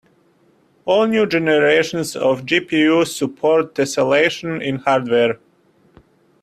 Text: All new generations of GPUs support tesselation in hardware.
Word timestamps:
All 0.85 1.05
new 1.05 1.27
generations 1.27 2.15
of 2.15 2.43
GPUs 2.43 3.15
support 3.15 3.75
tesselation 3.75 4.59
in 4.59 4.77
hardware. 4.77 5.37